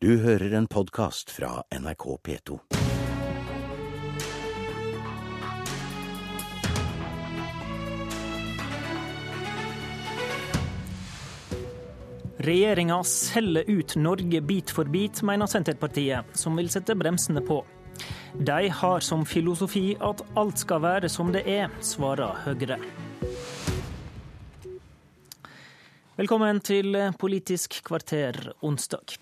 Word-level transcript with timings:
Du 0.00 0.12
hører 0.22 0.52
en 0.54 0.66
podkast 0.70 1.30
fra 1.34 1.64
NRK 1.74 2.04
P2. 2.22 2.58
Regjeringa 12.36 13.00
selger 13.02 13.66
ut 13.66 13.96
Norge 13.98 14.40
bit 14.40 14.70
for 14.70 14.86
bit, 14.86 15.18
mener 15.26 15.50
Senterpartiet, 15.50 16.30
som 16.30 16.54
vil 16.54 16.70
sette 16.70 16.94
bremsene 16.94 17.42
på. 17.42 17.64
De 18.38 18.62
har 18.70 19.02
som 19.02 19.26
filosofi 19.26 19.96
at 19.98 20.22
alt 20.38 20.62
skal 20.62 20.86
være 20.86 21.10
som 21.10 21.34
det 21.34 21.42
er, 21.42 21.74
svarer 21.82 22.38
Høyre. 22.46 22.78
Velkommen 26.22 26.62
til 26.62 26.94
Politisk 27.18 27.82
kvarter 27.90 28.54
onsdag. 28.62 29.18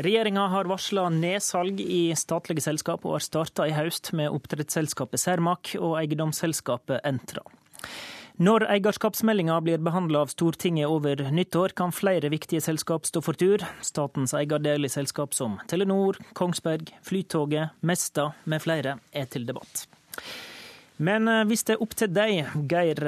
Regjeringa 0.00 0.46
har 0.48 0.64
varsla 0.64 1.08
nedsalg 1.12 1.80
i 1.80 2.14
statlige 2.16 2.62
selskap, 2.64 3.02
og 3.04 3.18
har 3.18 3.24
starta 3.24 3.66
i 3.68 3.74
høst 3.76 4.14
med 4.16 4.32
oppdrettsselskapet 4.32 5.20
Cermaq 5.20 5.74
og 5.76 5.98
eiendomsselskapet 6.00 7.04
Entra. 7.04 7.42
Når 8.40 8.64
eierskapsmeldinga 8.72 9.58
blir 9.60 9.82
behandla 9.84 10.22
av 10.24 10.30
Stortinget 10.32 10.88
over 10.88 11.20
nyttår, 11.28 11.74
kan 11.76 11.92
flere 11.92 12.30
viktige 12.32 12.64
selskap 12.64 13.04
stå 13.04 13.20
for 13.20 13.36
tur. 13.36 13.60
Statens 13.84 14.32
eierdel 14.32 14.88
i 14.88 14.92
selskap 14.92 15.36
som 15.36 15.58
Telenor, 15.68 16.16
Kongsberg, 16.32 16.94
Flytoget, 17.04 17.76
Mesta 17.84 18.30
med 18.48 18.64
flere 18.64 18.96
er 19.12 19.28
til 19.28 19.44
debatt. 19.44 19.84
Men 21.00 21.28
eh, 21.32 21.46
hvis 21.48 21.64
det 21.64 21.76
er 21.76 21.82
opp 21.84 21.96
til 21.96 22.12
deg, 22.12 22.52
Geir 22.68 23.00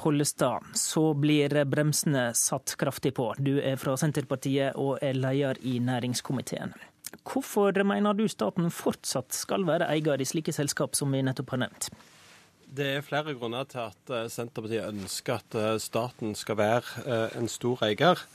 Pollestad, 0.00 0.72
så 0.78 1.10
blir 1.18 1.54
bremsene 1.68 2.30
satt 2.38 2.76
kraftig 2.80 3.14
på. 3.18 3.28
Du 3.38 3.58
er 3.60 3.76
fra 3.80 3.98
Senterpartiet 4.00 4.80
og 4.80 4.98
er 5.04 5.16
leder 5.18 5.60
i 5.62 5.76
næringskomiteen. 5.84 6.74
Hvorfor 7.22 7.76
mener 7.86 8.16
du 8.16 8.26
staten 8.28 8.70
fortsatt 8.74 9.36
skal 9.36 9.64
være 9.68 9.88
eier 9.92 10.20
i 10.20 10.26
slike 10.26 10.52
selskap 10.52 10.96
som 10.98 11.12
vi 11.14 11.22
nettopp 11.22 11.54
har 11.54 11.64
nevnt? 11.66 11.92
Det 12.74 12.86
er 12.96 13.04
flere 13.06 13.36
grunner 13.38 13.66
til 13.70 13.84
at 13.84 14.10
eh, 14.10 14.26
Senterpartiet 14.32 14.88
ønsker 14.88 15.38
at 15.38 15.56
eh, 15.60 15.76
staten 15.82 16.34
skal 16.34 16.58
være 16.58 17.04
eh, 17.04 17.36
en 17.38 17.50
stor 17.50 17.84
eier. 17.86 18.26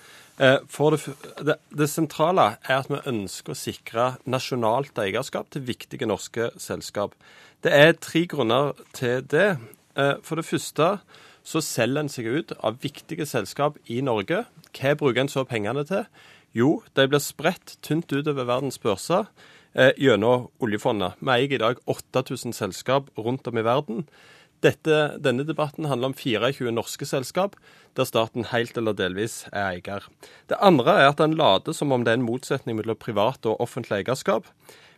For 0.71 0.95
det, 0.95 1.01
det, 1.43 1.57
det, 1.75 1.89
sentrale 1.91 2.45
er 2.63 2.77
at 2.77 2.87
vi 2.87 2.95
ønsker 3.11 3.51
å 3.51 3.59
sikre 3.59 4.05
nasjonalt 4.23 5.01
eierskap 5.03 5.49
til 5.51 5.65
viktige 5.67 6.07
norske 6.07 6.45
selskap. 6.55 7.17
Det 7.63 7.71
er 7.75 7.97
tre 7.99 8.23
grunner 8.31 8.71
til 8.95 9.25
det. 9.27 9.57
For 10.23 10.39
det 10.39 10.47
første 10.47 10.93
så 11.43 11.61
selger 11.65 12.03
en 12.03 12.11
seg 12.11 12.27
ut 12.29 12.53
av 12.63 12.79
viktige 12.83 13.25
selskap 13.27 13.79
i 13.91 13.99
Norge. 14.05 14.45
Hva 14.75 14.95
bruker 14.99 15.23
en 15.23 15.31
så 15.31 15.43
pengene 15.47 15.83
til? 15.87 16.05
Jo, 16.55 16.79
de 16.97 17.05
blir 17.09 17.21
spredt 17.21 17.77
tynt 17.85 18.09
utover 18.09 18.47
verdens 18.47 18.79
børser 18.81 19.27
eh, 19.73 19.93
gjennom 20.01 20.47
oljefondet. 20.63 21.19
Vi 21.21 21.33
eier 21.35 21.55
i 21.55 21.61
dag 21.61 21.81
8000 21.89 22.55
selskap 22.57 23.09
rundt 23.17 23.47
om 23.49 23.59
i 23.59 23.65
verden. 23.65 24.07
Dette, 24.65 24.95
denne 25.23 25.45
debatten 25.47 25.87
handler 25.87 26.11
om 26.11 26.17
24 26.17 26.73
norske 26.73 27.07
selskap, 27.07 27.55
der 27.95 28.07
staten 28.09 28.49
helt 28.49 28.75
eller 28.77 28.97
delvis 28.97 29.45
er 29.53 29.77
eier. 29.77 30.09
Det 30.51 30.57
andre 30.59 30.97
er 30.99 31.13
at 31.13 31.21
en 31.23 31.37
later 31.39 31.75
som 31.75 31.93
om 31.95 32.03
det 32.03 32.11
er 32.11 32.19
en 32.19 32.27
motsetning 32.27 32.79
mellom 32.79 32.99
privat 32.99 33.45
og 33.47 33.61
offentlig 33.63 34.01
eierskap. 34.01 34.49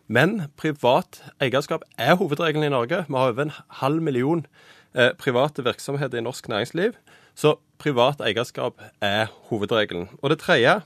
Men 0.06 0.48
privat 0.58 1.22
eierskap 1.42 1.84
er 1.98 2.16
hovedregelen 2.20 2.66
i 2.66 2.74
Norge. 2.74 3.04
Vi 3.08 3.14
har 3.14 3.32
over 3.32 3.46
en 3.46 3.56
halv 3.82 4.02
million 4.02 4.46
eh, 4.94 5.12
private 5.18 5.64
virksomheter 5.64 6.18
i 6.18 6.24
norsk 6.24 6.48
næringsliv. 6.48 6.96
Så 7.34 7.56
privat 7.78 8.20
eierskap 8.20 8.82
er 9.00 9.30
hovedregelen. 9.48 10.08
Og 10.22 10.30
det 10.30 10.38
tredje 10.42 10.80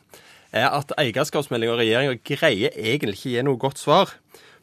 er 0.52 0.68
at 0.68 0.92
eierskapsmeldinga 0.98 1.74
og 1.74 1.80
regjeringa 1.80 2.20
greier 2.24 2.76
egentlig 2.76 3.18
ikke 3.18 3.34
gi 3.36 3.46
noe 3.46 3.60
godt 3.60 3.80
svar 3.82 4.14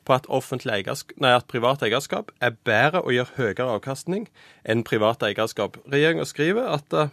på 0.04 0.16
at, 0.18 0.28
nei, 0.68 1.32
at, 1.32 1.48
privat 1.48 1.84
eierskap 1.86 2.32
er 2.44 2.56
bedre 2.68 3.04
og 3.04 3.14
gir 3.16 3.30
høyere 3.38 3.70
avkastning 3.78 4.28
enn 4.68 4.84
privat 4.88 5.24
eierskap. 5.24 5.78
Regjeringa 5.92 6.26
skriver 6.28 6.68
at 6.76 6.96
uh, 6.98 7.12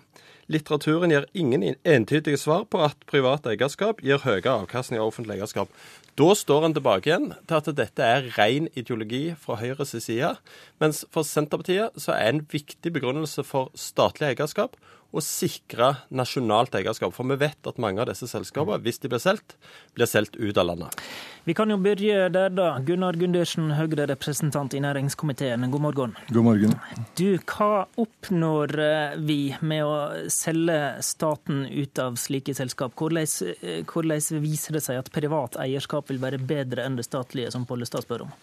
litteraturen 0.50 1.14
gir 1.14 1.28
ingen 1.34 1.76
entydige 1.84 2.40
svar 2.40 2.66
på 2.70 2.82
at 2.82 2.98
privat 3.10 3.46
eierskap 3.46 4.02
gir 4.02 4.22
høyere 4.24 4.56
avkastning 4.64 5.00
av 5.00 5.12
offentlig 5.12 5.38
eierskap. 5.38 5.70
Da 6.18 6.32
står 6.34 6.66
en 6.66 6.74
tilbake 6.74 7.10
igjen 7.10 7.28
til 7.48 7.56
at 7.58 7.68
dette 7.78 8.06
er 8.06 8.30
ren 8.36 8.66
ideologi 8.78 9.34
fra 9.38 9.58
Høyres 9.60 9.94
side. 10.02 10.34
Mens 10.82 11.04
for 11.14 11.26
Senterpartiet 11.26 11.96
så 12.00 12.16
er 12.16 12.32
en 12.32 12.42
viktig 12.50 12.92
begrunnelse 12.96 13.44
for 13.46 13.70
statlig 13.78 14.32
eierskap 14.32 14.76
å 15.10 15.22
sikre 15.24 15.94
nasjonalt 16.14 16.76
eierskap. 16.78 17.14
For 17.14 17.26
vi 17.30 17.38
vet 17.40 17.66
at 17.66 17.80
mange 17.82 18.02
av 18.02 18.10
disse 18.10 18.28
selskapene, 18.30 18.78
hvis 18.84 19.02
de 19.02 19.10
blir 19.10 19.22
solgt, 19.22 19.56
blir 19.96 20.10
solgt 20.10 20.38
ut 20.38 20.58
av 20.60 20.68
landet. 20.70 21.00
Vi 21.48 21.54
kan 21.56 21.72
jo 21.72 21.78
begynne 21.80 22.28
der, 22.32 22.52
da. 22.54 22.68
Gunnar 22.84 23.16
Gundersen, 23.18 23.72
Høyre-representant 23.74 24.76
i 24.76 24.82
næringskomiteen, 24.84 25.66
god 25.72 25.84
morgen. 25.86 26.14
God 26.30 26.46
morgen. 26.46 26.76
Du, 27.18 27.40
hva 27.48 27.86
oppnår 28.00 28.76
eh, 28.84 29.18
vi 29.24 29.40
med 29.64 29.86
å 29.88 29.96
selge 30.30 30.78
staten 31.06 31.64
ut 31.66 32.02
av 32.02 32.20
slike 32.20 32.54
selskap? 32.56 32.94
Hvordan, 33.00 33.26
eh, 33.64 33.82
hvordan 33.88 34.44
viser 34.44 34.78
det 34.78 34.84
seg 34.86 35.00
at 35.00 35.12
privat 35.14 35.58
eierskap 35.60 36.12
vil 36.12 36.22
være 36.22 36.38
bedre 36.38 36.86
enn 36.86 37.00
det 37.00 37.08
statlige, 37.08 37.50
som 37.54 37.66
Pollestad 37.66 38.06
spør 38.06 38.28
om? 38.28 38.34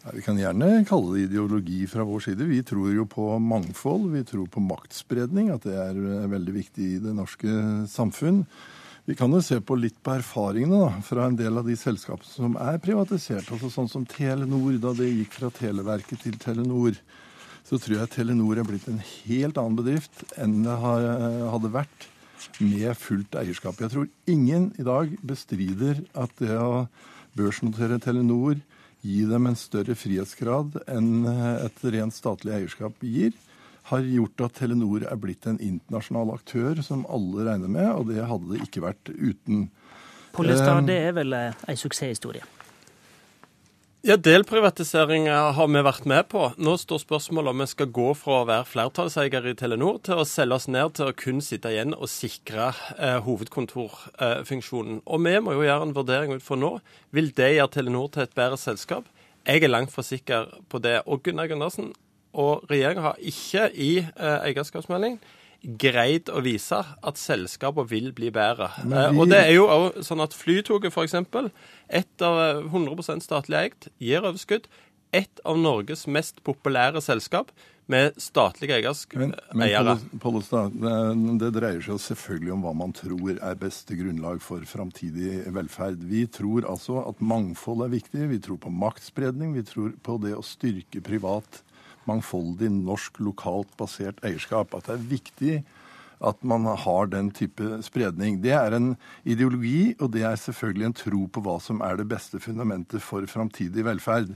Vi 0.00 0.22
kan 0.24 0.38
gjerne 0.40 0.80
kalle 0.88 1.12
det 1.12 1.26
ideologi 1.26 1.82
fra 1.90 2.06
vår 2.08 2.22
side. 2.24 2.46
Vi 2.48 2.62
tror 2.64 2.88
jo 2.94 3.04
på 3.04 3.34
mangfold, 3.44 4.06
vi 4.14 4.22
tror 4.24 4.46
på 4.48 4.62
maktspredning, 4.64 5.50
at 5.52 5.66
det 5.68 5.76
er 5.76 5.98
veldig 6.32 6.54
viktig 6.56 6.86
i 6.94 7.00
det 7.04 7.12
norske 7.16 7.56
samfunn. 7.92 8.46
Vi 9.04 9.16
kan 9.18 9.32
jo 9.32 9.42
se 9.44 9.58
på 9.60 9.76
litt 9.76 9.98
på 10.04 10.14
erfaringene 10.14 10.78
da, 10.86 11.02
fra 11.04 11.26
en 11.28 11.36
del 11.36 11.60
av 11.60 11.68
de 11.68 11.76
selskapene 11.76 12.32
som 12.32 12.56
er 12.60 12.80
privatisert. 12.80 13.50
altså 13.52 13.68
Sånn 13.72 13.92
som 13.92 14.06
Telenor, 14.08 14.78
da 14.80 14.94
det 14.96 15.10
gikk 15.10 15.36
fra 15.36 15.52
Televerket 15.52 16.24
til 16.24 16.40
Telenor. 16.40 16.96
Så 17.68 17.76
tror 17.76 17.98
jeg 17.98 18.12
Telenor 18.14 18.60
er 18.60 18.68
blitt 18.68 18.88
en 18.88 19.02
helt 19.04 19.60
annen 19.60 19.76
bedrift 19.82 20.24
enn 20.40 20.62
det 20.64 20.80
hadde 20.80 21.74
vært 21.76 22.08
med 22.64 22.96
fullt 22.96 23.36
eierskap. 23.36 23.76
Jeg 23.84 23.92
tror 23.92 24.08
ingen 24.32 24.70
i 24.80 24.86
dag 24.86 25.12
bestrider 25.20 26.00
at 26.16 26.32
det 26.40 26.56
å 26.56 26.86
børsnotere 27.36 28.00
Telenor 28.00 28.56
gi 29.02 29.22
dem 29.28 29.48
en 29.48 29.56
større 29.58 29.96
frihetsgrad 29.96 30.80
enn 30.90 31.24
et 31.30 31.84
rent 31.94 32.16
statlig 32.16 32.56
eierskap 32.58 33.00
gir, 33.04 33.32
har 33.90 34.04
gjort 34.04 34.44
at 34.44 34.58
Telenor 34.60 35.06
er 35.08 35.18
blitt 35.18 35.46
en 35.48 35.58
internasjonal 35.58 36.34
aktør 36.36 36.82
som 36.84 37.06
alle 37.10 37.48
regner 37.48 37.72
med, 37.72 37.88
og 37.96 38.10
det 38.12 38.26
hadde 38.28 38.52
det 38.52 38.64
ikke 38.66 38.84
vært 38.84 39.10
uten. 39.10 39.68
Pollestad, 40.36 40.84
det 40.86 40.98
er 41.08 41.14
vel 41.16 41.34
ei 41.34 41.76
suksesshistorie? 41.80 42.44
Ja, 44.00 44.14
Delprivatisering 44.16 45.26
har 45.28 45.66
vi 45.68 45.80
vært 45.84 46.06
med 46.08 46.30
på. 46.32 46.46
Nå 46.56 46.72
står 46.80 47.02
spørsmålet 47.02 47.52
om 47.52 47.58
vi 47.60 47.66
skal 47.68 47.90
gå 47.92 48.06
fra 48.16 48.38
å 48.38 48.46
være 48.48 48.64
flertallseier 48.64 49.48
i 49.50 49.52
Telenor 49.60 49.98
til 50.06 50.22
å 50.22 50.24
selge 50.24 50.56
oss 50.56 50.66
ned 50.72 50.94
til 50.96 51.10
å 51.10 51.16
kun 51.20 51.42
sitte 51.44 51.68
igjen 51.68 51.92
og 51.92 52.08
sikre 52.08 52.70
eh, 52.96 53.18
hovedkontorfunksjonen. 53.26 55.02
Og 55.04 55.20
vi 55.26 55.34
må 55.44 55.52
jo 55.52 55.66
gjøre 55.66 55.90
en 55.90 55.92
vurdering 55.98 56.32
ut 56.32 56.46
fra 56.46 56.56
nå. 56.56 56.70
Vil 57.12 57.28
det 57.36 57.50
gjøre 57.58 57.74
Telenor 57.74 58.08
til 58.14 58.24
et 58.24 58.32
bedre 58.40 58.56
selskap? 58.62 59.04
Jeg 59.44 59.66
er 59.66 59.74
langt 59.74 59.92
fra 59.92 60.06
sikker 60.08 60.48
på 60.72 60.80
det. 60.80 61.02
Og 61.04 61.20
Gunnar 61.28 61.52
Gundersen 61.52 61.92
og 62.32 62.64
regjeringa 62.72 63.04
har 63.10 63.20
ikke 63.20 63.68
i 63.76 63.90
eh, 64.00 64.48
eierskapsmelding 64.48 65.20
greid 65.62 66.30
å 66.32 66.42
vise 66.44 66.78
at 66.80 67.20
selskapene 67.20 67.88
vil 67.90 68.12
bli 68.16 68.30
bedre. 68.34 68.70
Vi... 68.82 68.94
Eh, 68.96 69.16
og 69.16 69.30
det 69.32 69.42
er 69.44 69.54
jo 69.56 69.66
også 69.68 70.06
sånn 70.10 70.24
at 70.24 70.36
Flytoget 70.36 70.94
f.eks., 70.94 71.16
ett 71.90 72.24
av 72.24 72.64
100 72.70 72.96
eh, 72.96 73.20
statlig 73.24 73.60
eid, 73.64 73.90
gir 74.00 74.24
overskudd. 74.24 74.70
Et 75.16 75.42
av 75.42 75.58
Norges 75.58 76.06
mest 76.06 76.38
populære 76.46 77.02
selskap 77.02 77.50
med 77.90 78.14
statlige 78.22 78.76
eiere. 78.76 78.92
Men, 79.18 80.04
Pollestad, 80.22 80.76
det, 80.78 80.92
det 81.42 81.48
dreier 81.56 81.82
seg 81.82 81.98
selvfølgelig 82.04 82.52
om 82.54 82.62
hva 82.62 82.74
man 82.84 82.94
tror 82.94 83.32
er 83.34 83.58
beste 83.58 83.96
grunnlag 83.98 84.38
for 84.44 84.62
framtidig 84.70 85.42
velferd. 85.50 86.04
Vi 86.06 86.22
tror 86.30 86.68
altså 86.70 87.00
at 87.02 87.18
mangfold 87.18 87.82
er 87.88 87.92
viktig. 87.96 88.28
Vi 88.30 88.38
tror 88.46 88.60
på 88.62 88.70
maktspredning. 88.70 89.56
Vi 89.58 89.66
tror 89.66 89.96
på 90.06 90.20
det 90.22 90.36
å 90.38 90.46
styrke 90.46 91.02
privat 91.02 91.64
mangfoldig 92.08 92.70
norsk 92.72 93.20
lokalt 93.22 93.72
basert 93.80 94.22
eierskap. 94.26 94.74
At 94.76 94.88
det 94.88 94.96
er 94.96 95.10
viktig 95.10 95.54
at 96.20 96.42
man 96.44 96.66
har 96.68 97.08
den 97.08 97.30
type 97.32 97.78
spredning. 97.84 98.40
Det 98.44 98.52
er 98.52 98.76
en 98.76 98.90
ideologi, 99.24 99.94
og 100.00 100.12
det 100.12 100.24
er 100.28 100.40
selvfølgelig 100.40 100.88
en 100.90 100.98
tro 100.98 101.22
på 101.32 101.42
hva 101.44 101.56
som 101.64 101.80
er 101.84 101.96
det 101.96 102.08
beste 102.10 102.40
fundamentet 102.44 103.00
for 103.04 103.24
framtidig 103.28 103.86
velferd. 103.86 104.34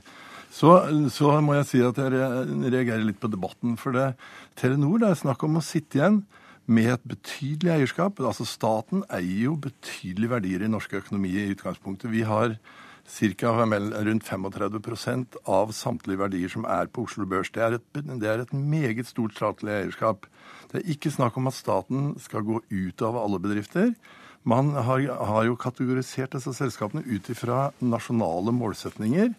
Så, 0.55 0.71
så, 1.11 1.33
må 1.43 1.57
jeg 1.59 1.67
si 1.69 1.83
at 1.83 1.99
jeg 1.99 2.15
reagerer 2.15 3.05
litt 3.05 3.21
på 3.21 3.29
debatten. 3.29 3.77
For 3.81 3.97
det, 3.97 4.15
Telenor 4.57 5.03
det 5.03 5.11
er 5.11 5.21
snakk 5.25 5.45
om 5.45 5.59
å 5.59 5.65
sitte 5.65 5.99
igjen 5.99 6.23
med 6.65 6.93
et 6.95 7.09
betydelig 7.11 7.73
eierskap. 7.75 8.23
Altså 8.23 8.47
Staten 8.49 9.03
eier 9.13 9.51
jo 9.51 9.59
betydelige 9.61 10.33
verdier 10.33 10.65
i 10.65 10.71
norsk 10.71 10.95
økonomi 11.03 11.35
i 11.37 11.51
utgangspunktet. 11.53 12.13
Vi 12.15 12.23
har 12.29 12.57
ca. 13.05 13.53
rundt 13.65 14.25
35% 14.25 15.37
av 15.45 15.73
samtlige 15.73 16.19
verdier 16.19 16.49
som 16.49 16.65
er 16.65 16.87
på 16.87 17.05
Oslo 17.05 17.27
Børs. 17.27 17.51
Det 17.53 17.63
er, 17.63 17.79
et, 17.79 18.03
det 18.21 18.29
er 18.29 18.43
et 18.43 18.53
meget 18.53 19.07
stort 19.07 19.35
statlig 19.37 19.73
eierskap. 19.73 20.27
Det 20.73 20.81
er 20.81 20.91
ikke 20.91 21.13
snakk 21.13 21.37
om 21.37 21.49
at 21.49 21.55
staten 21.55 22.15
skal 22.19 22.43
gå 22.43 22.61
ut 22.71 23.03
av 23.03 23.17
alle 23.21 23.39
bedrifter. 23.39 23.93
Man 24.45 24.75
har, 24.77 25.01
har 25.01 25.45
jo 25.45 25.57
kategorisert 25.57 26.35
disse 26.37 26.53
selskapene 26.57 27.05
ut 27.07 27.29
ifra 27.33 27.71
nasjonale 27.81 28.53
målsetninger. 28.53 29.33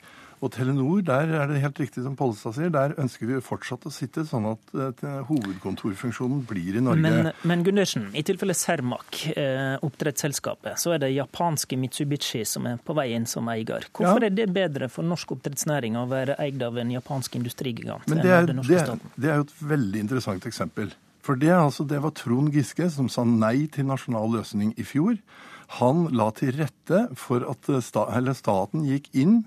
Og 0.45 0.51
Telenor, 0.53 0.99
der 1.01 1.31
er 1.33 1.47
det 1.49 1.57
helt 1.63 1.79
riktig 1.81 2.03
som 2.05 2.13
Pollestad 2.19 2.53
sier, 2.53 2.69
der 2.73 2.93
ønsker 3.01 3.25
vi 3.25 3.39
fortsatt 3.41 3.87
å 3.89 3.91
sitte 3.93 4.27
sånn 4.29 4.45
at 4.51 4.73
uh, 4.77 5.23
hovedkontorfunksjonen 5.25 6.43
blir 6.45 6.77
i 6.77 6.83
Norge. 6.85 7.01
Men, 7.01 7.31
men 7.49 7.63
Gundersen, 7.65 8.11
i 8.13 8.21
tilfelle 8.25 8.53
Cermaq, 8.53 9.23
eh, 9.33 9.73
oppdrettsselskapet, 9.85 10.77
så 10.81 10.93
er 10.93 11.01
det 11.01 11.09
japanske 11.15 11.79
Mitsubishi 11.81 12.43
som 12.45 12.69
er 12.69 12.77
på 12.77 12.93
vei 12.97 13.07
inn 13.17 13.25
som 13.29 13.49
eier. 13.49 13.87
Hvorfor 13.89 14.21
ja. 14.21 14.29
er 14.29 14.37
det 14.37 14.45
bedre 14.53 14.91
for 14.93 15.07
norsk 15.07 15.33
oppdrettsnæring 15.37 15.97
å 15.97 16.05
være 16.11 16.37
eid 16.45 16.61
av 16.61 16.77
en 16.77 16.93
japansk 16.93 17.39
industrigigant 17.41 18.05
men 18.11 18.21
det 18.21 18.29
er, 18.29 18.43
enn 18.43 18.51
den 18.51 18.61
norske 18.61 18.83
staten? 18.83 19.15
Det 19.17 19.31
er 19.31 19.41
jo 19.41 19.47
et 19.47 19.57
veldig 19.73 20.05
interessant 20.05 20.45
eksempel. 20.45 20.93
For 21.25 21.41
det, 21.41 21.49
altså, 21.57 21.87
det 21.89 22.03
var 22.05 22.13
Trond 22.13 22.53
Giske 22.53 22.91
som 22.93 23.09
sa 23.09 23.25
nei 23.25 23.65
til 23.73 23.89
nasjonal 23.89 24.29
løsning 24.37 24.75
i 24.77 24.85
fjor. 24.85 25.17
Han 25.81 26.05
la 26.13 26.29
til 26.37 26.53
rette 26.59 27.07
for 27.17 27.41
at 27.49 27.73
eh, 27.73 27.81
staten 28.37 28.85
gikk 28.85 29.09
inn 29.17 29.39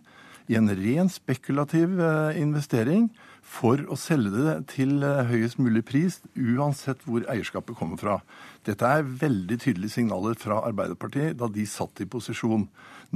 i 0.49 0.57
en 0.57 0.71
ren 0.73 1.11
spekulativ 1.13 1.99
eh, 2.01 2.39
investering 2.41 3.09
for 3.45 3.81
å 3.89 3.97
selge 4.01 4.33
det 4.35 4.55
til 4.75 5.03
eh, 5.05 5.29
høyest 5.29 5.61
mulig 5.61 5.85
pris, 5.89 6.19
uansett 6.35 7.05
hvor 7.07 7.25
eierskapet 7.31 7.77
kommer 7.79 8.01
fra. 8.01 8.19
Dette 8.67 8.89
er 8.89 9.07
veldig 9.23 9.61
tydelige 9.61 9.99
signaler 9.99 10.39
fra 10.41 10.63
Arbeiderpartiet 10.69 11.37
da 11.41 11.51
de 11.53 11.67
satt 11.69 12.01
i 12.05 12.09
posisjon. 12.09 12.67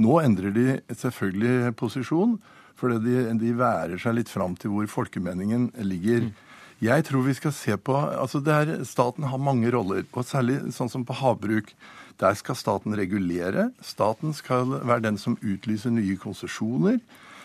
Nå 0.01 0.17
endrer 0.21 0.53
de 0.55 0.67
selvfølgelig 0.93 1.75
posisjon, 1.79 2.37
fordi 2.79 3.01
de, 3.05 3.27
de 3.41 3.53
værer 3.57 4.01
seg 4.01 4.17
litt 4.17 4.31
fram 4.31 4.57
til 4.59 4.73
hvor 4.73 4.89
folkemeningen 4.89 5.71
ligger. 5.85 6.31
Jeg 6.81 7.05
tror 7.07 7.25
vi 7.27 7.35
skal 7.37 7.53
se 7.55 7.75
på 7.77 7.95
altså 7.95 8.41
er, 8.49 8.79
Staten 8.87 9.27
har 9.29 9.41
mange 9.41 9.71
roller, 9.71 10.05
og 10.11 10.25
særlig 10.25 10.59
sånn 10.73 10.91
som 10.91 11.05
på 11.05 11.15
havbruk. 11.19 11.73
Der 12.21 12.35
skal 12.37 12.55
staten 12.55 12.95
regulere. 12.95 13.71
Staten 13.81 14.33
skal 14.37 14.79
være 14.85 15.07
den 15.07 15.17
som 15.17 15.37
utlyser 15.41 15.93
nye 15.93 16.17
konsesjoner. 16.21 16.99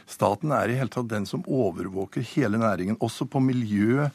Staten 0.08 0.52
er 0.52 0.70
i 0.70 0.78
hele 0.78 0.92
tatt 0.92 1.08
den 1.10 1.26
som 1.28 1.44
overvåker 1.44 2.24
hele 2.34 2.60
næringen, 2.60 2.98
også 3.00 3.28
på 3.28 3.40
miljø. 3.44 4.08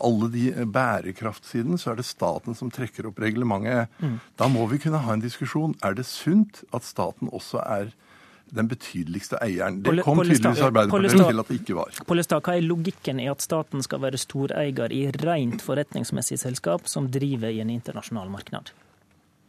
Alle 0.00 0.30
de 0.32 0.46
eh, 0.52 0.64
bærekraftsiden, 0.64 1.76
så 1.76 1.92
er 1.92 2.00
det 2.00 2.08
staten 2.08 2.56
som 2.56 2.70
trekker 2.72 3.08
opp 3.10 3.20
reglementet. 3.20 3.92
Mm. 4.00 4.16
Da 4.40 4.48
må 4.48 4.64
vi 4.70 4.80
kunne 4.80 5.00
ha 5.04 5.12
en 5.12 5.24
diskusjon. 5.24 5.76
Er 5.84 5.96
det 5.96 6.08
sunt 6.08 6.62
at 6.76 6.86
staten 6.88 7.28
også 7.28 7.60
er 7.64 7.92
den 8.56 8.68
betydeligste 8.70 9.38
eieren. 9.44 9.80
Det 9.84 10.02
kom 10.04 10.20
tydeligvis 10.22 10.62
Arbeiderpartiet 10.66 11.26
til 11.30 11.42
at 11.42 11.50
det 11.50 11.58
ikke 11.60 11.78
var. 11.78 12.02
Pollestad, 12.06 12.42
Hva 12.44 12.56
er 12.56 12.66
logikken 12.66 13.20
i 13.22 13.28
at 13.30 13.44
staten 13.44 13.84
skal 13.86 14.02
være 14.02 14.20
storeier 14.20 14.94
i 14.94 15.02
rent 15.24 15.64
forretningsmessig 15.64 16.40
selskap 16.42 16.88
som 16.90 17.10
driver 17.12 17.50
i 17.50 17.60
en 17.62 17.70
internasjonal 17.70 18.30
marked? 18.32 18.72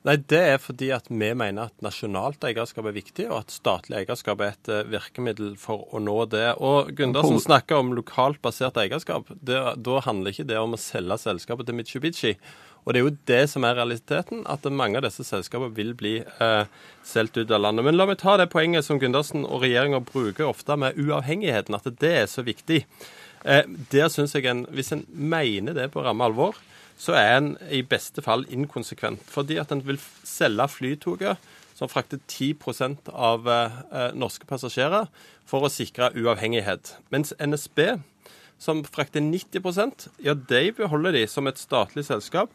Nei, 0.08 0.16
Det 0.18 0.40
er 0.40 0.58
fordi 0.58 0.90
at 0.96 1.12
vi 1.12 1.30
mener 1.38 1.70
at 1.70 1.84
nasjonalt 1.86 2.42
eierskap 2.48 2.88
er 2.90 2.96
viktig, 2.96 3.28
og 3.30 3.44
at 3.44 3.54
statlig 3.54 4.00
eierskap 4.00 4.42
er 4.42 4.56
et 4.56 4.72
eh, 4.74 4.88
virkemiddel 4.90 5.54
for 5.62 5.86
å 5.94 6.02
nå 6.02 6.16
det. 6.32 6.48
Og 6.58 6.90
Gundersen 6.98 7.38
snakker 7.44 7.84
om 7.84 7.94
lokalt 7.94 8.42
basert 8.42 8.80
eierskap. 8.82 9.30
Det, 9.30 9.62
da 9.78 10.02
handler 10.08 10.34
ikke 10.34 10.50
det 10.50 10.58
om 10.58 10.74
å 10.74 10.82
selge 10.82 11.20
selskapet 11.22 11.70
til 11.70 11.78
Mitsubishi. 11.78 12.34
Og 12.82 12.94
det 12.96 12.98
er 12.98 13.06
jo 13.06 13.18
det 13.30 13.42
som 13.52 13.66
er 13.68 13.78
realiteten, 13.78 14.42
at 14.50 14.66
mange 14.74 14.98
av 14.98 15.06
disse 15.06 15.22
selskapene 15.28 15.76
vil 15.78 15.94
bli 15.98 16.16
eh, 16.26 16.64
solgt 17.06 17.38
ut 17.38 17.54
av 17.54 17.62
landet. 17.62 17.86
Men 17.86 18.00
la 18.00 18.10
meg 18.10 18.18
ta 18.24 18.40
det 18.42 18.50
poenget 18.50 18.88
som 18.88 18.98
Gundersen 19.02 19.46
og 19.46 19.62
regjeringa 19.62 20.02
bruker 20.08 20.50
ofte 20.50 20.80
med 20.82 20.98
uavhengigheten, 20.98 21.78
at 21.78 21.92
det 22.02 22.16
er 22.24 22.32
så 22.32 22.42
viktig. 22.48 22.88
Eh, 23.46 23.64
der 23.92 24.08
synes 24.08 24.36
jeg 24.36 24.46
en, 24.46 24.66
Hvis 24.70 24.92
en 24.92 25.06
mener 25.10 25.74
det 25.74 25.92
på 25.92 26.04
ramme 26.04 26.24
alvor, 26.24 26.56
så 26.98 27.14
er 27.18 27.38
en 27.38 27.58
i 27.72 27.82
beste 27.82 28.22
fall 28.22 28.46
inkonsekvent. 28.50 29.22
Fordi 29.26 29.58
at 29.58 29.72
en 29.72 29.82
vil 29.88 30.00
selge 30.24 30.68
Flytoget, 30.70 31.38
som 31.74 31.90
frakter 31.90 32.20
10 32.28 32.56
av 33.10 33.48
eh, 33.50 34.12
norske 34.14 34.46
passasjerer, 34.46 35.08
for 35.46 35.66
å 35.66 35.72
sikre 35.74 36.12
uavhengighet. 36.14 36.96
Mens 37.10 37.34
NSB, 37.42 37.98
som 38.62 38.84
frakter 38.86 39.24
90% 39.26 40.10
ja, 40.22 40.36
de 40.36 40.72
beholder 40.78 41.12
de 41.18 41.26
som 41.28 41.48
et 41.50 41.58
statlig 41.58 42.06
selskap 42.06 42.52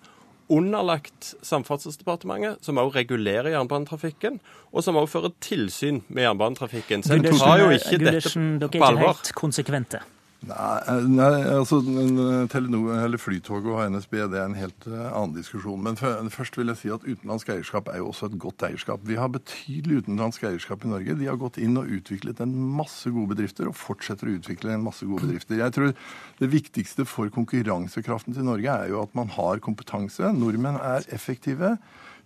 underlagt 0.48 1.34
Samferdselsdepartementet, 1.42 2.60
som 2.62 2.78
også 2.78 2.94
regulerer 3.00 3.50
jernbanetrafikken, 3.50 4.38
og 4.70 4.84
som 4.86 4.98
også 5.00 5.16
fører 5.16 5.32
tilsyn 5.42 6.04
med 6.06 6.22
jernbanetrafikken. 6.22 7.02
Så 7.02 7.18
en 7.18 7.26
tar 7.26 7.64
jo 7.64 7.72
ikke 7.74 7.98
dette 7.98 8.30
på 8.30 8.38
alvor. 8.38 8.60
Dere 8.62 8.84
er 8.86 9.00
ikke 9.00 9.08
helt 9.08 9.32
konsekvente? 9.34 10.02
Nei, 10.46 10.98
nei, 11.10 11.40
altså 11.50 11.80
Telenor, 11.82 12.92
eller 13.02 13.18
Flytoget 13.18 13.66
og 13.72 13.80
NSB 13.96 14.12
det 14.30 14.38
er 14.38 14.44
en 14.46 14.54
helt 14.54 14.84
uh, 14.86 15.08
annen 15.08 15.34
diskusjon. 15.34 15.80
Men 15.82 15.98
først 15.98 16.58
vil 16.58 16.70
jeg 16.70 16.78
si 16.78 16.92
at 16.94 17.06
utenlandsk 17.06 17.50
eierskap 17.50 17.90
er 17.90 17.98
jo 17.98 18.12
også 18.12 18.28
et 18.30 18.36
godt 18.44 18.62
eierskap. 18.68 19.02
Vi 19.08 19.18
har 19.18 19.32
betydelig 19.34 20.04
utenlandsk 20.04 20.46
eierskap 20.46 20.86
i 20.86 20.92
Norge. 20.92 21.16
De 21.18 21.26
har 21.26 21.40
gått 21.40 21.58
inn 21.58 21.74
og 21.80 21.90
utviklet 21.98 22.44
en 22.44 22.54
masse 22.78 23.10
gode 23.10 23.34
bedrifter, 23.34 23.66
og 23.66 23.78
fortsetter 23.78 24.30
å 24.30 24.36
utvikle 24.38 24.76
en 24.76 24.86
masse 24.86 25.08
gode 25.08 25.26
bedrifter. 25.26 25.58
Jeg 25.58 25.74
tror 25.74 25.96
det 26.38 26.52
viktigste 26.52 27.08
for 27.10 27.32
konkurransekraften 27.34 28.36
til 28.36 28.46
Norge 28.46 28.78
er 28.86 28.94
jo 28.94 29.02
at 29.02 29.18
man 29.18 29.34
har 29.34 29.62
kompetanse. 29.64 30.30
Nordmenn 30.36 30.78
er 30.78 31.10
effektive. 31.16 31.74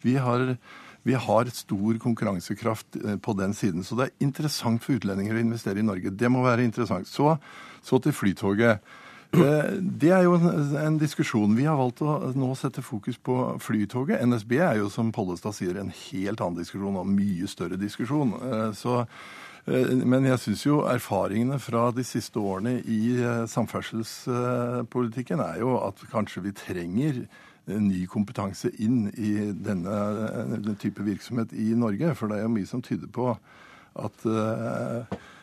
Vi 0.05 0.19
har 0.21 0.59
vi 1.03 1.17
har 1.17 1.51
stor 1.55 1.99
konkurransekraft 1.99 2.97
eh, 3.01 3.17
på 3.17 3.35
den 3.39 3.55
siden. 3.55 3.85
Så 3.85 3.97
det 3.99 4.09
er 4.09 4.27
interessant 4.27 4.85
for 4.85 5.01
utlendinger 5.01 5.39
å 5.39 5.45
investere 5.45 5.81
i 5.81 5.87
Norge. 5.87 6.13
Det 6.13 6.31
må 6.33 6.45
være 6.45 6.67
interessant. 6.67 7.09
Så 7.09 7.39
så 7.83 7.99
til 7.99 8.13
Flytoget. 8.13 8.81
Eh, 9.33 9.69
det 9.81 10.11
er 10.13 10.25
jo 10.27 10.37
en, 10.37 10.99
diskusjon. 11.01 11.57
Vi 11.57 11.65
har 11.69 11.79
valgt 11.79 12.03
å 12.03 12.33
nå 12.37 12.53
sette 12.59 12.83
fokus 12.85 13.19
på 13.19 13.37
Flytoget. 13.63 14.21
NSB 14.27 14.57
er 14.59 14.81
jo, 14.83 14.91
som 14.93 15.13
Pollestad 15.15 15.57
sier, 15.57 15.79
en 15.79 15.93
helt 16.11 16.41
annen 16.41 16.61
diskusjon 16.61 16.99
og 17.01 17.09
mye 17.09 17.49
større 17.49 17.79
diskusjon. 17.81 18.35
Eh, 18.37 18.71
så, 18.77 19.05
men 19.71 20.27
jeg 20.27 20.41
syns 20.43 20.65
jo 20.67 20.81
erfaringene 20.89 21.61
fra 21.63 21.91
de 21.95 22.05
siste 22.07 22.41
årene 22.41 22.79
i 22.81 23.21
samferdselspolitikken 23.53 25.43
er 25.45 25.61
jo 25.61 25.77
at 25.85 26.01
kanskje 26.11 26.43
vi 26.49 26.55
trenger 26.57 27.21
ny 27.79 28.05
kompetanse 28.11 28.73
inn 28.83 29.09
i 29.15 29.51
denne, 29.55 30.75
type 30.81 31.05
virksomhet 31.07 31.53
i 31.53 31.71
Norge. 31.79 32.15
For 32.19 32.31
det 32.31 32.41
er 32.41 32.49
jo 32.49 32.55
mye 32.55 32.69
som 32.69 32.83
tyder 32.83 33.11
på 33.13 33.31
at 34.01 34.25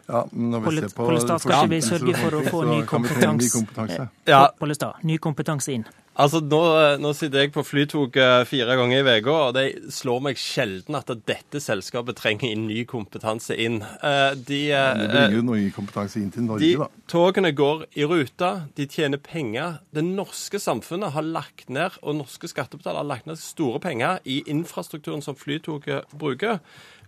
ja, 0.07 0.21
når 0.31 0.59
vi 0.63 0.75
ser 0.77 0.93
på 0.95 1.05
Pollestad, 1.05 1.41
skal 1.43 1.65
ikke 1.65 1.73
vi 1.73 1.81
sørge 1.83 2.13
for 2.15 2.37
å 2.37 2.41
få 2.47 2.61
ny 2.69 2.77
kompetanse? 2.87 4.05
Ja. 4.27 4.45
Pollestad, 4.59 5.01
ny 5.03 5.17
kompetanse 5.19 5.73
inn. 5.75 5.83
Altså, 6.17 6.39
nå, 6.41 6.59
nå, 6.97 7.11
sitter 7.13 7.43
jeg 7.43 7.51
på 7.53 7.61
flytoget 7.61 8.47
fire 8.49 8.73
ganger 8.79 9.05
i 9.05 9.19
uka, 9.21 9.33
og 9.35 9.51
det 9.53 9.91
slår 9.93 10.23
meg 10.25 10.39
sjelden 10.41 10.97
at 10.97 11.11
dette 11.29 11.61
selskapet 11.61 12.17
trenger 12.17 12.55
ny 12.57 12.79
kompetanse 12.89 13.53
inn. 13.53 13.83
Eh, 14.01 14.33
de, 14.33 14.61
Men 14.73 15.03
det 15.03 15.11
bringer 15.13 15.37
jo 15.37 15.43
ny 15.51 15.67
kompetanse 15.75 16.17
inn 16.17 16.31
til 16.33 16.47
Norge, 16.47 16.65
de, 16.65 16.73
da. 16.81 16.89
Togene 17.13 17.53
går 17.53 17.85
i 18.01 18.07
rute, 18.09 18.49
de 18.79 18.89
tjener 18.89 19.21
penger. 19.21 19.77
Det 19.93 20.01
norske 20.07 20.57
samfunnet 20.61 21.13
har 21.13 21.27
lagt 21.37 21.69
ned, 21.69 21.99
og 22.01 22.17
norske 22.23 22.49
skattebetalere 22.49 23.03
har 23.03 23.11
lagt 23.13 23.29
ned 23.29 23.37
store 23.37 23.83
penger 23.83 24.17
i 24.25 24.41
infrastrukturen 24.49 25.21
som 25.21 25.37
Flytoget 25.37 26.09
bruker. 26.17 26.63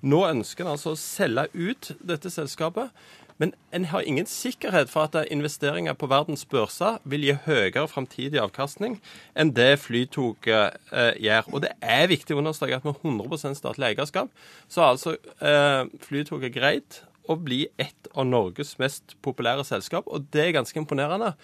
Nå 0.05 0.21
ønsker 0.29 0.67
en 0.67 0.75
altså 0.75 0.93
å 0.93 1.01
selge 1.01 1.49
ut 1.57 1.95
dette 2.05 2.29
selskapet. 2.29 2.93
Men 3.39 3.53
en 3.71 3.85
har 3.87 4.03
ingen 4.03 4.27
sikkerhet 4.27 4.89
for 4.91 5.07
at 5.07 5.29
investeringer 5.31 5.95
på 5.95 6.09
verdens 6.11 6.43
børser 6.49 6.99
vil 7.07 7.23
gi 7.23 7.35
høyere 7.45 7.87
framtidig 7.87 8.41
avkastning 8.43 8.97
enn 9.39 9.53
det 9.55 9.77
Flytoget 9.79 10.75
eh, 10.91 11.13
gjør. 11.23 11.47
Og 11.53 11.63
det 11.63 11.71
er 11.79 12.11
viktig 12.11 12.35
å 12.35 12.41
understreke 12.43 12.81
at 12.81 12.87
med 12.87 12.99
100% 12.99 13.55
statlig 13.55 13.93
eierskap, 13.93 14.33
så 14.67 14.83
har 14.83 14.91
altså 14.95 15.15
eh, 15.39 15.85
Flytoget 16.03 16.55
greit 16.55 17.01
å 17.29 17.37
bli 17.39 17.63
et 17.79 18.11
av 18.11 18.27
Norges 18.27 18.75
mest 18.81 19.15
populære 19.23 19.63
selskap, 19.67 20.07
og 20.09 20.27
det 20.33 20.47
er 20.47 20.55
ganske 20.57 20.79
imponerende 20.81 21.35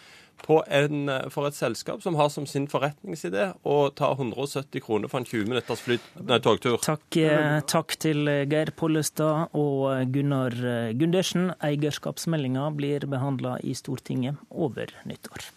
en, 0.68 1.10
eh, 1.10 1.30
for 1.30 1.48
et 1.48 1.58
selskap 1.58 2.02
som 2.04 2.16
har 2.16 2.30
som 2.30 2.46
sin 2.46 2.68
forretningsidé 2.68 3.54
å 3.66 3.94
ta 3.96 4.14
170 4.14 4.82
kroner 4.82 5.10
for 5.10 5.20
en 5.20 5.26
20 5.26 5.50
minutters 5.50 5.82
flyt, 5.82 6.02
nei, 6.22 6.40
togtur. 6.40 6.78
Takk, 6.82 7.18
eh, 7.18 7.62
takk, 7.62 7.98
til 8.00 8.26
Geir 8.50 8.72
Pollestad 8.76 9.50
og 9.54 10.12
Gunnar 10.12 10.52
Gundersen. 10.94 11.54
Eierskapsmeldinga 11.62 12.70
blir 12.76 13.08
behandla 13.10 13.60
i 13.64 13.74
Stortinget 13.74 14.38
over 14.52 14.88
nyttår. 15.06 15.52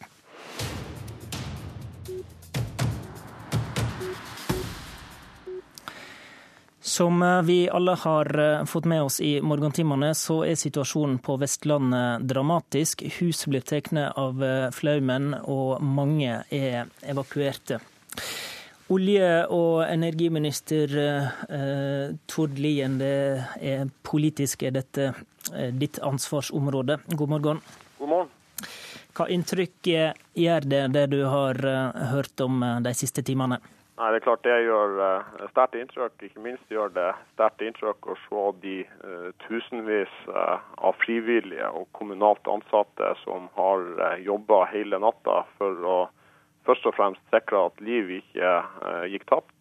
Som 6.89 7.23
eh, 7.23 7.43
vi 7.43 7.69
alle 7.69 7.95
har 7.95 8.39
eh, 8.39 8.65
fått 8.65 8.85
med 8.85 9.03
oss 9.03 9.21
i 9.21 9.41
morgentimene, 9.45 10.15
så 10.15 10.41
er 10.49 10.57
situasjonen 10.57 11.19
på 11.21 11.37
Vestlandet 11.37 12.25
dramatisk. 12.25 13.05
Hus 13.19 13.45
blir 13.47 13.61
tatt 13.61 13.93
av 14.17 14.41
eh, 14.45 14.71
flaumen, 14.73 15.35
og 15.45 15.85
mange 15.85 16.41
er 16.49 16.89
evakuerte. 17.05 17.83
Olje- 18.89 19.45
og 19.53 19.85
energiminister 19.85 20.97
eh, 21.05 22.17
Tord 22.25 22.57
Lien, 22.57 22.97
det 22.97 23.15
er 23.61 23.93
politisk 24.03 24.65
er 24.65 24.79
dette 24.81 25.13
ditt 25.77 26.01
ansvarsområde. 26.01 27.03
God 27.13 27.37
morgen. 27.37 27.65
God 28.01 28.15
morgen. 28.15 28.37
Hva 29.13 29.29
inntrykk 29.29 29.93
gjør 30.41 30.73
det, 30.73 30.87
det 30.97 31.09
du 31.13 31.21
har 31.29 31.59
hørt 32.15 32.41
om 32.41 32.63
de 32.85 32.97
siste 32.97 33.25
timene? 33.27 33.61
Nei, 33.99 34.13
det 34.15 34.21
er 34.21 34.23
klart 34.29 34.45
det 34.47 34.57
gjør 34.63 34.93
uh, 35.03 35.47
sterkt 35.51 35.75
inntrykk. 35.75 36.21
Ikke 36.23 36.43
minst 36.45 36.71
gjør 36.71 36.93
det 36.95 37.09
sterkt 37.33 37.65
inntrykk 37.67 38.07
å 38.07 38.15
se 38.29 38.43
de 38.63 38.75
uh, 38.87 39.31
tusenvis 39.43 40.13
uh, 40.31 40.61
av 40.87 40.95
frivillige 41.01 41.67
og 41.75 41.89
kommunalt 41.99 42.47
ansatte 42.47 43.11
som 43.25 43.49
har 43.57 43.83
uh, 43.99 44.13
jobba 44.23 44.61
hele 44.71 45.01
natta 45.03 45.41
for 45.59 45.83
å 45.83 45.97
først 46.69 46.87
og 46.87 46.95
fremst 46.95 47.35
sikre 47.35 47.65
at 47.73 47.83
liv 47.83 48.11
ikke 48.21 48.55
gikk 49.09 49.25
tapt. 49.31 49.55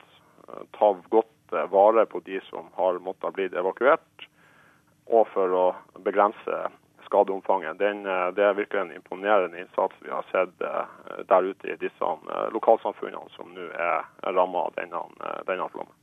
ta 0.76 0.90
godt 1.10 1.54
vare 1.72 2.04
på 2.06 2.20
de 2.26 2.42
som 2.50 2.68
har 2.76 3.00
måttet 3.00 3.34
bli 3.34 3.46
evakuert, 3.48 4.26
og 5.08 5.24
for 5.32 5.56
å 5.56 5.68
begrense 6.04 6.60
skadeomfanget. 7.08 7.80
Den, 7.80 8.06
eh, 8.06 8.28
det 8.36 8.44
er 8.44 8.54
virkelig 8.54 8.82
en 8.82 8.96
imponerende 8.96 9.60
innsats 9.60 9.96
vi 10.00 10.10
har 10.10 10.26
sett 10.32 10.62
eh, 10.62 11.24
der 11.28 11.44
ute 11.44 11.68
i 11.68 11.76
disse 11.80 12.04
eh, 12.04 12.48
lokalsamfunnene 12.54 13.32
som 13.36 13.54
nå 13.56 13.70
er 13.72 14.34
rammet 14.36 14.68
av 14.68 14.74
denne, 14.76 15.04
denne 15.48 15.70
flommen. 15.72 15.96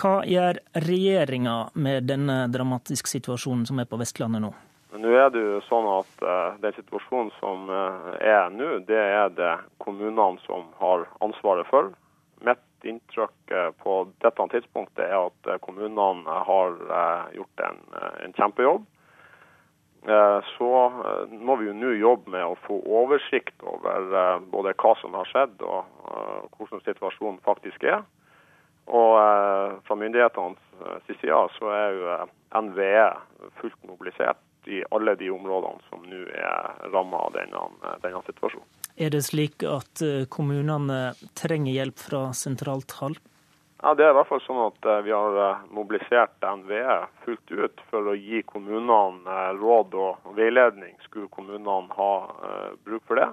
Hva 0.00 0.14
gjør 0.26 0.58
regjeringa 0.86 1.56
med 1.74 2.06
denne 2.10 2.44
dramatiske 2.50 3.10
situasjonen 3.10 3.66
som 3.66 3.78
er 3.78 3.90
på 3.90 3.98
Vestlandet 4.00 4.42
nå? 4.42 4.54
Nå 4.94 5.10
er 5.18 5.30
det 5.34 5.42
jo 5.42 5.58
sånn 5.66 5.86
at 5.90 6.24
Den 6.62 6.74
situasjonen 6.76 7.32
som 7.40 7.66
er 7.70 8.50
nå, 8.54 8.68
det 8.86 8.98
er 8.98 9.32
det 9.34 9.52
kommunene 9.82 10.38
som 10.46 10.68
har 10.78 11.06
ansvaret 11.22 11.66
for. 11.70 11.90
Mitt 12.46 12.86
inntrykk 12.86 13.54
på 13.82 13.96
dette 14.22 14.46
tidspunktet 14.54 15.06
er 15.06 15.16
at 15.18 15.50
kommunene 15.66 16.38
har 16.46 16.78
gjort 17.34 17.64
en, 17.68 17.82
en 18.22 18.36
kjempejobb. 18.38 18.86
Eh, 20.08 20.40
så 20.58 20.86
eh, 20.86 21.38
må 21.40 21.56
vi 21.56 21.70
jo 21.70 21.74
nå 21.76 21.94
jobbe 21.96 22.34
med 22.34 22.44
å 22.44 22.58
få 22.66 22.76
oversikt 22.84 23.62
over 23.64 24.10
eh, 24.12 24.42
både 24.52 24.74
hva 24.76 24.92
som 25.00 25.16
har 25.16 25.30
skjedd 25.30 25.64
og 25.64 25.88
hvordan 26.58 26.82
situasjonen 26.84 27.40
faktisk 27.46 27.86
er. 27.88 28.04
Og 28.84 29.14
fra 29.88 29.96
myndighetenes 29.96 30.60
side 31.06 31.36
så 31.54 31.70
er 31.72 31.94
jo 31.96 32.16
NVE 32.66 33.06
fullt 33.56 33.86
mobilisert 33.88 34.68
i 34.68 34.82
alle 34.92 35.14
de 35.16 35.30
områdene 35.32 35.80
som 35.88 36.04
nå 36.04 36.20
er 36.36 36.90
rammet 36.92 37.16
av 37.16 37.32
denne, 37.32 37.62
denne 38.04 38.20
situasjonen. 38.26 38.68
Er 39.00 39.14
det 39.16 39.22
slik 39.24 39.64
at 39.64 40.04
kommunene 40.28 41.14
trenger 41.32 41.72
hjelp 41.72 42.04
fra 42.10 42.26
sentralt 42.36 42.92
hold? 43.00 43.16
Ja, 43.84 43.94
Det 43.94 44.04
er 44.04 44.14
i 44.14 44.16
hvert 44.16 44.28
fall 44.30 44.40
sånn 44.40 44.62
at 44.64 44.86
eh, 44.88 45.02
vi 45.04 45.12
har 45.12 45.34
eh, 45.44 45.64
mobilisert 45.76 46.40
NVE 46.40 46.94
fullt 47.26 47.50
ut 47.52 47.82
for 47.90 48.06
å 48.08 48.14
gi 48.16 48.38
kommunene 48.48 49.28
eh, 49.28 49.50
råd 49.60 49.96
og 50.00 50.30
veiledning, 50.38 50.94
skulle 51.04 51.28
kommunene 51.28 51.92
ha 51.98 52.08
bruk 52.86 53.04
for 53.04 53.20
det. 53.20 53.26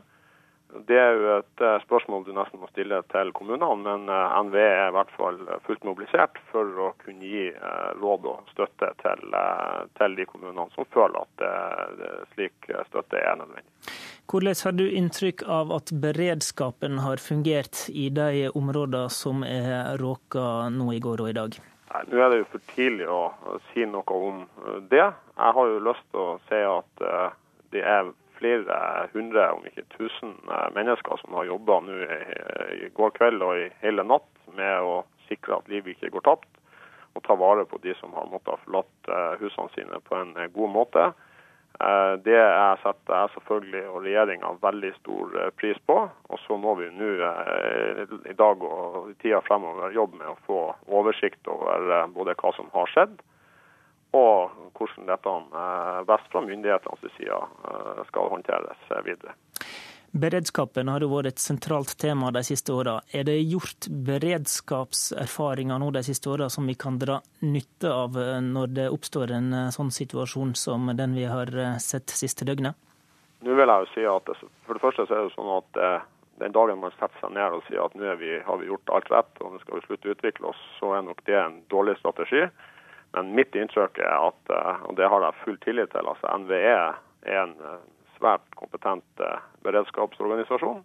Det 0.87 0.97
er 0.97 1.17
jo 1.17 1.31
et 1.39 1.63
spørsmål 1.83 2.23
du 2.23 2.31
nesten 2.35 2.61
må 2.61 2.69
stille 2.71 3.01
til 3.11 3.31
kommunene, 3.35 3.67
men 3.81 4.05
NVE 4.47 4.61
er 4.63 4.85
i 4.87 4.93
hvert 4.95 5.11
fall 5.17 5.39
fullt 5.65 5.83
mobilisert 5.83 6.39
for 6.51 6.79
å 6.79 6.91
kunne 7.01 7.27
gi 7.27 7.49
råd 7.99 8.29
og 8.31 8.53
støtte 8.53 8.93
til, 9.01 9.35
til 9.99 10.15
de 10.15 10.27
kommunene 10.29 10.69
som 10.77 10.87
føler 10.95 11.19
at 11.25 11.43
slik 12.31 12.71
støtte 12.87 13.19
er 13.19 13.35
nødvendig. 13.41 13.67
Hvordan 14.31 14.55
har 14.63 14.71
du 14.79 14.85
inntrykk 14.87 15.43
av 15.43 15.73
at 15.75 15.91
beredskapen 15.91 17.01
har 17.03 17.19
fungert 17.19 17.89
i 17.91 18.07
de 18.15 18.47
områdene 18.55 19.09
som 19.11 19.43
er 19.43 19.99
råka 19.99 20.69
nå 20.71 20.93
i 20.95 21.01
går 21.03 21.25
og 21.25 21.33
i 21.33 21.35
dag? 21.35 21.57
Nei, 21.91 22.03
Nå 22.07 22.21
er 22.23 22.31
det 22.31 22.39
jo 22.39 22.47
for 22.53 22.63
tidlig 22.71 23.07
å 23.11 23.21
si 23.71 23.83
noe 23.83 24.15
om 24.29 24.43
eh, 24.45 24.79
det. 24.93 25.03
Jeg 25.35 25.55
har 25.57 25.71
jo 25.73 25.83
lyst 25.83 26.05
til 26.13 26.23
å 26.23 26.37
si 26.47 26.61
at 26.63 27.03
eh, 27.07 27.37
det 27.75 27.83
er 27.83 28.13
flere 28.41 29.07
hundre, 29.13 29.47
om 29.55 29.65
ikke 29.69 29.87
tusen, 29.95 30.35
eh, 30.49 30.67
mennesker 30.75 31.21
som 31.21 31.39
har 31.39 31.49
jobba 31.49 31.79
nå 31.85 31.97
i 32.81 32.91
går 32.97 33.15
kveld 33.17 33.45
og 33.45 33.57
i 33.61 33.69
hele 33.85 34.03
natt 34.03 34.29
med 34.57 34.81
å 34.81 35.03
sikre 35.29 35.61
at 35.61 35.69
liv 35.71 35.87
ikke 35.87 36.11
går 36.11 36.25
tapt, 36.27 36.49
og 37.15 37.23
ta 37.23 37.35
vare 37.39 37.65
på 37.67 37.79
de 37.83 37.93
som 37.99 38.13
har 38.15 38.29
måttet 38.31 38.59
forlate 38.65 39.19
husene 39.41 39.71
sine 39.75 39.99
på 40.07 40.19
en 40.19 40.33
god 40.55 40.73
måte. 40.75 41.11
Eh, 41.79 42.13
det 42.25 42.41
setter 42.83 43.15
jeg 43.15 43.31
selvfølgelig 43.35 43.83
og 43.89 44.03
regjeringa 44.05 44.51
veldig 44.61 44.91
stor 44.99 45.37
eh, 45.39 45.51
pris 45.57 45.79
på. 45.87 45.97
Og 46.29 46.41
så 46.43 46.57
må 46.59 46.75
vi 46.77 46.89
nå 46.93 47.11
eh, 47.25 48.03
i 48.29 48.35
dag 48.37 48.65
og 48.67 49.11
i 49.13 49.17
tida 49.23 49.41
fremover 49.47 49.95
jobbe 49.95 50.19
med 50.19 50.29
å 50.33 50.39
få 50.47 50.59
oversikt 50.99 51.47
over 51.49 52.11
både 52.13 52.35
hva 52.41 52.53
som 52.57 52.69
har 52.75 52.91
skjedd, 52.91 53.15
og 54.17 54.57
hvordan 54.75 55.07
dette 55.07 55.33
best 56.09 56.31
fra 56.33 56.41
myndighetenes 56.43 57.15
side 57.15 57.39
skal 58.09 58.31
håndteres 58.33 58.89
videre. 59.05 59.35
Beredskapen 60.11 60.89
har 60.91 60.99
jo 60.99 61.07
vært 61.07 61.29
et 61.29 61.39
sentralt 61.39 61.93
tema 62.01 62.33
de 62.35 62.41
siste 62.43 62.73
åra. 62.75 62.97
Er 63.15 63.23
det 63.29 63.37
gjort 63.47 63.87
beredskapserfaringer 63.87 65.79
nå 65.79 65.87
de 65.95 66.01
siste 66.03 66.27
åra 66.27 66.49
som 66.51 66.67
vi 66.67 66.75
kan 66.75 66.97
dra 66.99 67.21
nytte 67.47 67.87
av 67.87 68.17
eh, 68.19 68.41
når 68.43 68.73
det 68.75 68.87
oppstår 68.91 69.31
en 69.37 69.47
eh, 69.55 69.69
sånn 69.71 69.91
situasjon 69.95 70.51
som 70.59 70.91
den 70.99 71.15
vi 71.15 71.23
har 71.31 71.53
eh, 71.55 71.77
sett 71.79 72.11
siste 72.11 72.43
døgnet? 72.49 72.75
Nå 73.39 73.55
vil 73.55 73.71
jeg 73.71 73.85
jo 73.85 73.89
si 73.93 74.03
at 74.03 74.33
For 74.67 74.75
det 74.75 74.83
første 74.83 75.07
så 75.07 75.15
er 75.15 75.29
det 75.29 75.35
sånn 75.37 75.53
at 75.55 75.79
den 76.43 76.53
dagen 76.53 76.83
man 76.83 76.91
setter 76.97 77.23
seg 77.23 77.31
ned 77.37 77.55
og 77.55 77.63
sier 77.69 77.79
at 77.85 77.95
nå 77.95 78.11
vi, 78.19 78.35
har 78.43 78.59
vi 78.59 78.67
gjort 78.67 78.91
alt 78.91 79.09
rett 79.15 79.41
og 79.41 79.55
nå 79.55 79.63
skal 79.63 79.79
vi 79.79 79.85
slutte 79.87 80.11
å 80.11 80.13
utvikle 80.17 80.51
oss, 80.51 80.61
så 80.77 80.91
er 80.97 81.07
nok 81.07 81.23
det 81.25 81.39
en 81.39 81.57
dårlig 81.71 81.95
strategi. 82.01 82.43
Men 83.15 83.33
mitt 83.35 83.55
inntrykk 83.55 83.99
er 83.99 84.27
at, 84.29 84.51
og 84.87 84.95
det 84.95 85.09
har 85.11 85.25
jeg 85.25 85.41
full 85.43 85.57
tillit 85.65 85.91
til, 85.91 86.07
altså 86.07 86.31
NVE 86.39 86.61
er 86.71 87.41
en 87.43 87.57
svært 88.21 88.45
kompetent 88.59 89.23
eh, 89.25 89.41
beredskapsorganisasjon. 89.65 90.83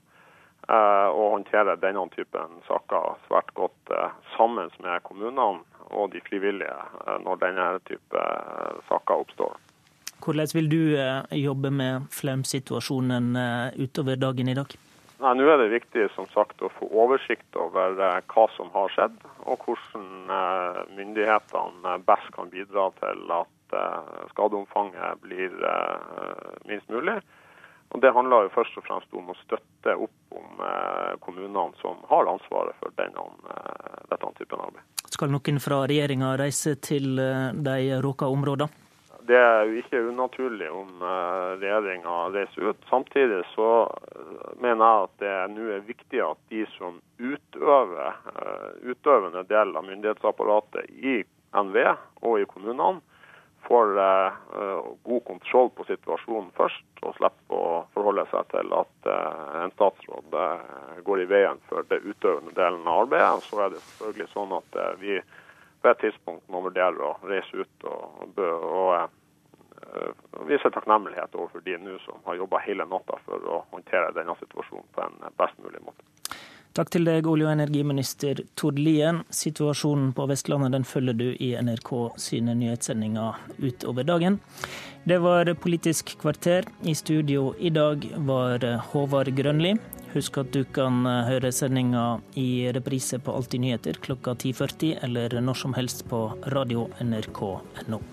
Eh, 0.67 1.09
og 1.13 1.37
håndterer 1.37 1.79
denne 1.83 2.07
typen 2.17 2.61
saker 2.67 3.21
svært 3.29 3.53
godt 3.59 3.93
eh, 3.95 4.17
sammen 4.35 4.73
med 4.83 5.05
kommunene 5.07 5.63
og 5.95 6.11
de 6.11 6.21
frivillige 6.27 6.75
når 7.23 7.39
denne 7.45 7.67
type 7.87 8.23
saker 8.89 9.23
oppstår. 9.23 9.55
Hvordan 10.25 10.51
vil 10.57 10.71
du 10.73 10.81
jobbe 11.39 11.71
med 11.71 12.09
flaumsituasjonen 12.11 13.37
utover 13.79 14.19
dagen 14.19 14.51
i 14.51 14.57
dag? 14.59 14.75
Nei, 15.27 15.35
Nå 15.35 15.47
er 15.51 15.59
det 15.59 15.73
viktig 15.73 16.05
som 16.15 16.29
sagt, 16.31 16.63
å 16.63 16.71
få 16.71 16.87
oversikt 17.03 17.57
over 17.59 17.97
hva 17.99 18.45
som 18.55 18.71
har 18.77 18.93
skjedd, 18.95 19.17
og 19.43 19.65
hvordan 19.67 20.31
myndighetene 20.95 21.97
best 22.07 22.31
kan 22.37 22.53
bidra 22.53 22.93
til 23.01 23.25
at 23.35 23.51
Eh, 23.73 24.29
skadeomfanget 24.31 25.21
blir 25.21 25.51
eh, 25.65 26.69
minst 26.69 26.89
mulig. 26.89 27.21
Og 27.89 28.01
Det 28.01 28.13
handler 28.13 28.47
jo 28.47 28.55
først 28.55 28.79
og 28.79 28.85
fremst 28.87 29.15
om 29.15 29.31
å 29.31 29.37
støtte 29.43 29.95
opp 29.95 30.39
om 30.39 30.63
eh, 30.63 31.13
kommunene 31.23 31.75
som 31.81 31.99
har 32.11 32.31
ansvaret 32.31 32.79
for 32.81 32.95
denne, 32.99 33.27
dette 34.11 34.33
typen 34.39 34.63
arbeid. 34.63 34.83
Skal 35.11 35.33
noen 35.33 35.63
fra 35.63 35.83
regjeringa 35.87 36.35
reise 36.39 36.77
til 36.83 37.17
de 37.17 37.79
råka 38.05 38.29
områdene? 38.31 38.86
Det 39.27 39.37
er 39.39 39.65
jo 39.67 39.81
ikke 39.81 40.01
unaturlig 40.07 40.69
om 40.71 41.01
regjeringa 41.03 42.17
reiser 42.35 42.69
ut. 42.71 42.85
Samtidig 42.91 43.41
så 43.55 43.71
mener 44.63 44.85
jeg 44.85 45.07
at 45.09 45.17
det 45.23 45.35
nå 45.57 45.67
er 45.75 45.87
viktig 45.89 46.21
at 46.23 46.39
de 46.53 46.63
som 46.77 47.01
utøver 47.19 48.15
utøvende 48.87 49.43
del 49.51 49.75
av 49.75 49.87
myndighetsapparatet 49.89 50.91
i 51.03 51.19
NVE 51.57 51.93
og 52.23 52.41
i 52.41 52.49
kommunene, 52.51 53.03
får 53.67 53.97
god 55.03 55.25
kontroll 55.27 55.73
på 55.75 55.85
situasjonen 55.89 56.53
først, 56.55 56.85
og 57.03 57.17
slipper 57.17 57.57
å 57.59 57.81
forholde 57.97 58.23
seg 58.31 58.47
til 58.53 58.71
at 58.79 59.09
en 59.65 59.73
statsråd 59.75 60.37
går 61.09 61.23
i 61.25 61.27
veien 61.33 61.59
for 61.67 61.83
det 61.91 61.99
utøvende 62.05 62.55
delen 62.55 62.87
av 62.87 63.03
arbeidet. 63.09 63.43
Så 63.49 63.59
er 63.65 63.75
det 63.75 63.83
selvfølgelig 63.83 64.29
sånn 64.37 64.55
at 64.61 64.79
vi 65.03 65.19
på 65.83 65.91
et 65.91 66.03
tidspunkt 66.03 66.49
må 66.53 66.63
vurdere 66.65 67.05
å 67.05 67.13
reise 67.29 67.63
ut 67.63 67.87
og, 67.91 68.41
og 68.41 70.47
vise 70.49 70.71
takknemlighet 70.71 71.35
overfor 71.35 71.61
de 71.67 71.77
nå 71.79 71.99
som 72.05 72.23
har 72.27 72.39
jobba 72.41 72.63
hele 72.65 72.87
natta 72.89 73.19
for 73.27 73.49
å 73.49 73.63
håndtere 73.73 74.15
denne 74.17 74.35
situasjonen 74.41 74.89
på 74.95 75.05
en 75.05 75.17
best 75.39 75.59
mulig 75.63 75.83
måte. 75.85 76.03
Takk 76.77 76.91
til 76.93 77.07
deg, 77.09 77.25
olje- 77.25 77.47
og 77.47 77.55
energiminister 77.55 78.43
Tord 78.53 78.77
Lien. 78.77 79.23
Situasjonen 79.33 80.11
på 80.13 80.27
Vestlandet 80.29 80.75
den 80.75 80.85
følger 80.85 81.17
du 81.17 81.31
i 81.41 81.55
NRK 81.57 81.89
sine 82.21 82.53
nyhetssendinger 82.53 83.39
utover 83.65 84.05
dagen. 84.05 84.37
Det 85.09 85.17
var 85.25 85.49
Politisk 85.57 86.19
kvarter. 86.21 86.69
I 86.85 86.93
studio 86.93 87.55
i 87.57 87.71
dag 87.73 88.05
var 88.29 88.61
Håvard 88.93 89.33
Grønli. 89.33 89.73
Husk 90.13 90.37
at 90.37 90.53
du 90.53 90.65
kan 90.69 91.01
høre 91.09 91.49
sendinga 91.49 92.21
i 92.37 92.69
reprise 92.77 93.23
på 93.25 93.33
Alltid 93.33 93.65
nyheter 93.65 93.97
klokka 93.97 94.37
10.40 94.37 95.01
eller 95.01 95.41
når 95.41 95.63
som 95.65 95.73
helst 95.81 96.05
på 96.13 96.27
radio 96.53 96.91
nrk.no. 97.01 98.05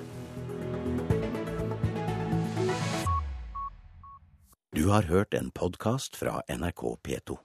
Du 4.72 4.88
har 4.88 5.04
hørt 5.12 5.34
en 5.34 5.52
podkast 5.52 6.16
fra 6.16 6.40
NRK 6.48 6.94
P2. 7.04 7.44